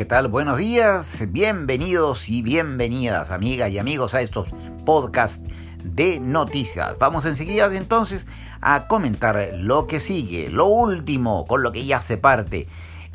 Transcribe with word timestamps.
¿qué 0.00 0.06
tal? 0.06 0.28
Buenos 0.28 0.56
días, 0.56 1.18
bienvenidos 1.28 2.30
y 2.30 2.40
bienvenidas, 2.40 3.30
amigas 3.30 3.70
y 3.70 3.76
amigos, 3.76 4.14
a 4.14 4.22
estos 4.22 4.48
podcasts 4.86 5.42
de 5.84 6.18
noticias. 6.18 6.96
Vamos 6.98 7.26
enseguida 7.26 7.66
entonces 7.76 8.26
a 8.62 8.86
comentar 8.86 9.50
lo 9.58 9.86
que 9.86 10.00
sigue, 10.00 10.48
lo 10.48 10.64
último, 10.64 11.46
con 11.46 11.62
lo 11.62 11.70
que 11.70 11.84
ya 11.84 12.00
se 12.00 12.16
parte 12.16 12.66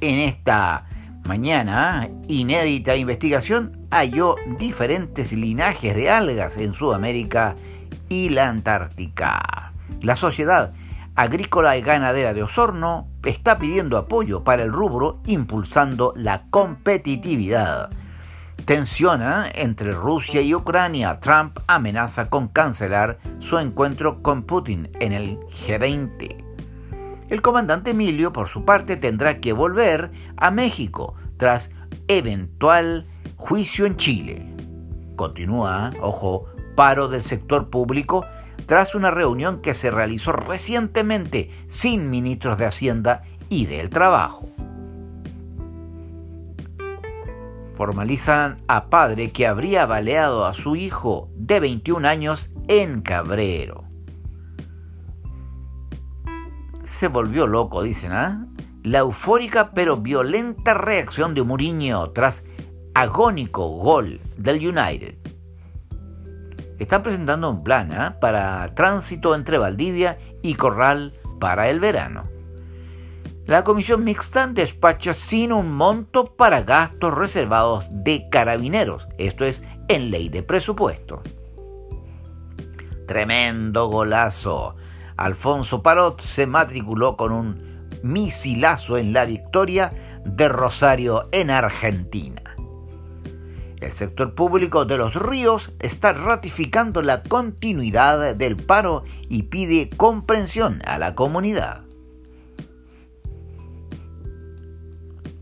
en 0.00 0.20
esta 0.20 0.86
mañana. 1.24 2.08
Inédita 2.28 2.94
investigación 2.94 3.88
halló 3.90 4.36
diferentes 4.60 5.32
linajes 5.32 5.96
de 5.96 6.10
algas 6.10 6.58
en 6.58 6.74
Sudamérica 6.74 7.56
y 8.08 8.28
la 8.28 8.48
Antártica. 8.48 9.72
La 10.00 10.14
sociedad 10.14 10.74
agrícola 11.16 11.76
y 11.76 11.82
ganadera 11.82 12.34
de 12.34 12.44
Osorno 12.44 13.07
está 13.24 13.58
pidiendo 13.58 13.96
apoyo 13.96 14.44
para 14.44 14.62
el 14.62 14.72
rubro 14.72 15.20
impulsando 15.26 16.12
la 16.16 16.46
competitividad. 16.50 17.90
Tensiona 18.64 19.46
entre 19.54 19.92
Rusia 19.92 20.42
y 20.42 20.54
Ucrania. 20.54 21.20
Trump 21.20 21.58
amenaza 21.66 22.28
con 22.28 22.48
cancelar 22.48 23.18
su 23.38 23.58
encuentro 23.58 24.22
con 24.22 24.42
Putin 24.42 24.90
en 25.00 25.12
el 25.12 25.38
G20. 25.40 26.44
El 27.30 27.42
comandante 27.42 27.90
Emilio, 27.90 28.32
por 28.32 28.48
su 28.48 28.64
parte, 28.64 28.96
tendrá 28.96 29.40
que 29.40 29.52
volver 29.52 30.10
a 30.36 30.50
México 30.50 31.14
tras 31.36 31.70
eventual 32.08 33.06
juicio 33.36 33.86
en 33.86 33.96
Chile. 33.96 34.54
Continúa, 35.16 35.92
ojo, 36.00 36.46
paro 36.78 37.08
del 37.08 37.22
sector 37.22 37.70
público 37.70 38.24
tras 38.66 38.94
una 38.94 39.10
reunión 39.10 39.60
que 39.60 39.74
se 39.74 39.90
realizó 39.90 40.30
recientemente 40.30 41.50
sin 41.66 42.08
ministros 42.08 42.56
de 42.56 42.66
Hacienda 42.66 43.22
y 43.48 43.66
del 43.66 43.90
Trabajo. 43.90 44.48
Formalizan 47.74 48.62
a 48.68 48.90
padre 48.90 49.32
que 49.32 49.48
habría 49.48 49.86
baleado 49.86 50.46
a 50.46 50.52
su 50.52 50.76
hijo 50.76 51.28
de 51.34 51.58
21 51.58 52.06
años 52.06 52.50
en 52.68 53.02
Cabrero. 53.02 53.82
Se 56.84 57.08
volvió 57.08 57.48
loco, 57.48 57.82
dicen, 57.82 58.12
¿ah? 58.12 58.46
La 58.84 59.00
eufórica 59.00 59.72
pero 59.72 59.96
violenta 59.96 60.74
reacción 60.74 61.34
de 61.34 61.42
Mourinho 61.42 62.12
tras 62.12 62.44
agónico 62.94 63.66
gol 63.66 64.20
del 64.36 64.58
United 64.58 65.27
están 66.78 67.02
presentando 67.02 67.50
un 67.50 67.64
plan 67.64 67.92
¿ah? 67.92 68.18
para 68.20 68.74
tránsito 68.74 69.34
entre 69.34 69.58
Valdivia 69.58 70.18
y 70.42 70.54
Corral 70.54 71.14
para 71.40 71.68
el 71.68 71.80
verano. 71.80 72.28
La 73.46 73.64
comisión 73.64 74.04
mixta 74.04 74.46
despacha 74.46 75.14
sin 75.14 75.52
un 75.52 75.72
monto 75.74 76.36
para 76.36 76.62
gastos 76.62 77.14
reservados 77.14 77.86
de 77.90 78.28
carabineros, 78.28 79.08
esto 79.16 79.44
es 79.44 79.62
en 79.88 80.10
ley 80.10 80.28
de 80.28 80.42
presupuesto. 80.42 81.22
Tremendo 83.06 83.88
golazo. 83.88 84.76
Alfonso 85.16 85.82
Parot 85.82 86.20
se 86.20 86.46
matriculó 86.46 87.16
con 87.16 87.32
un 87.32 87.88
misilazo 88.02 88.98
en 88.98 89.14
la 89.14 89.24
victoria 89.24 90.20
de 90.26 90.48
Rosario 90.48 91.28
en 91.32 91.50
Argentina. 91.50 92.47
El 93.80 93.92
sector 93.92 94.34
público 94.34 94.84
de 94.84 94.98
los 94.98 95.14
ríos 95.14 95.70
está 95.78 96.12
ratificando 96.12 97.00
la 97.00 97.22
continuidad 97.22 98.34
del 98.34 98.56
paro 98.56 99.04
y 99.28 99.44
pide 99.44 99.88
comprensión 99.90 100.82
a 100.84 100.98
la 100.98 101.14
comunidad. 101.14 101.82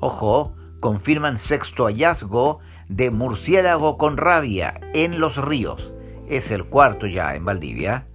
Ojo, 0.00 0.54
confirman 0.80 1.38
sexto 1.38 1.84
hallazgo 1.84 2.60
de 2.88 3.10
murciélago 3.10 3.98
con 3.98 4.16
rabia 4.16 4.80
en 4.94 5.20
los 5.20 5.36
ríos. 5.36 5.92
Es 6.26 6.50
el 6.50 6.64
cuarto 6.64 7.06
ya 7.06 7.34
en 7.34 7.44
Valdivia. 7.44 8.06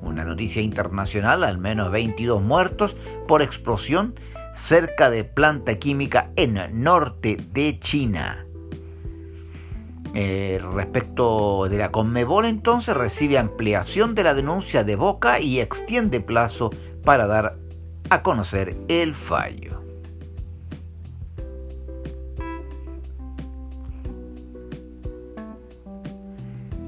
Una 0.00 0.24
noticia 0.24 0.62
internacional, 0.62 1.44
al 1.44 1.58
menos 1.58 1.92
22 1.92 2.42
muertos 2.42 2.96
por 3.28 3.40
explosión 3.40 4.14
cerca 4.58 5.08
de 5.08 5.22
planta 5.22 5.78
química 5.78 6.30
en 6.34 6.58
norte 6.82 7.38
de 7.52 7.78
China. 7.78 8.44
Eh, 10.14 10.60
respecto 10.74 11.68
de 11.68 11.78
la 11.78 11.92
Conmebol 11.92 12.44
entonces 12.44 12.96
recibe 12.96 13.38
ampliación 13.38 14.14
de 14.14 14.24
la 14.24 14.34
denuncia 14.34 14.82
de 14.82 14.96
Boca 14.96 15.38
y 15.38 15.60
extiende 15.60 16.20
plazo 16.20 16.70
para 17.04 17.26
dar 17.26 17.56
a 18.10 18.22
conocer 18.22 18.74
el 18.88 19.14
fallo. 19.14 19.80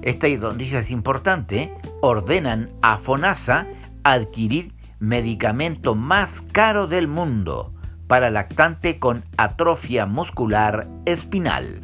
Esta 0.02 0.28
noticia 0.28 0.80
es 0.80 0.90
importante. 0.90 1.72
Ordenan 2.00 2.70
a 2.82 2.96
FONASA 2.98 3.68
adquirir 4.02 4.72
medicamento 5.00 5.94
más 5.94 6.42
caro 6.52 6.86
del 6.86 7.08
mundo 7.08 7.72
para 8.06 8.30
lactante 8.30 8.98
con 8.98 9.24
atrofia 9.38 10.04
muscular 10.04 10.86
espinal. 11.06 11.80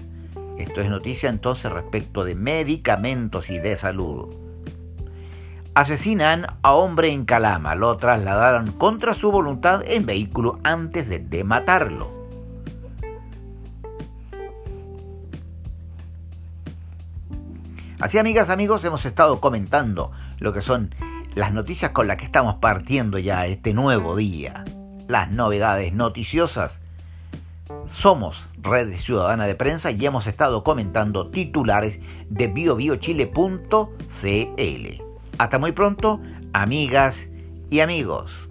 Esto 0.58 0.82
es 0.82 0.90
noticia 0.90 1.30
entonces 1.30 1.72
respecto 1.72 2.24
de 2.24 2.34
medicamentos 2.34 3.48
y 3.48 3.58
de 3.58 3.76
salud. 3.76 4.34
Asesinan 5.74 6.46
a 6.62 6.74
hombre 6.74 7.10
en 7.10 7.24
Calama, 7.24 7.74
lo 7.74 7.96
trasladaron 7.96 8.72
contra 8.72 9.14
su 9.14 9.32
voluntad 9.32 9.82
en 9.86 10.04
vehículo 10.04 10.58
antes 10.62 11.08
de, 11.08 11.18
de 11.18 11.42
matarlo. 11.44 12.14
Así 17.98 18.18
amigas, 18.18 18.50
amigos, 18.50 18.84
hemos 18.84 19.06
estado 19.06 19.40
comentando 19.40 20.12
lo 20.38 20.52
que 20.52 20.60
son 20.60 20.94
las 21.36 21.52
noticias 21.52 21.92
con 21.92 22.08
las 22.08 22.16
que 22.16 22.24
estamos 22.24 22.56
partiendo 22.56 23.18
ya 23.18 23.46
este 23.46 23.74
nuevo 23.74 24.16
día, 24.16 24.64
las 25.06 25.30
novedades 25.30 25.92
noticiosas. 25.92 26.80
Somos 27.86 28.48
Red 28.62 28.96
Ciudadana 28.96 29.44
de 29.44 29.54
Prensa 29.54 29.90
y 29.90 30.06
hemos 30.06 30.26
estado 30.26 30.64
comentando 30.64 31.28
titulares 31.28 32.00
de 32.30 32.48
biobiochile.cl. 32.48 35.02
Hasta 35.36 35.58
muy 35.58 35.72
pronto, 35.72 36.22
amigas 36.54 37.28
y 37.68 37.80
amigos. 37.80 38.45